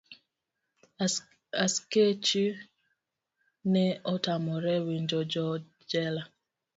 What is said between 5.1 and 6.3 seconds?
jojela.